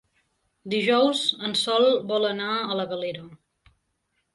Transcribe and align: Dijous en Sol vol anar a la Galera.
Dijous 0.75 1.21
en 1.49 1.55
Sol 1.61 1.87
vol 2.15 2.29
anar 2.33 2.51
a 2.67 2.83
la 2.83 2.91
Galera. 2.97 3.33